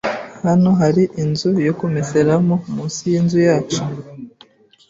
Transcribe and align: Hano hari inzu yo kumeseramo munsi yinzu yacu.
Hano 0.45 0.69
hari 0.81 1.03
inzu 1.23 1.49
yo 1.67 1.73
kumeseramo 1.79 2.55
munsi 2.73 3.01
yinzu 3.11 3.39
yacu. 3.47 3.81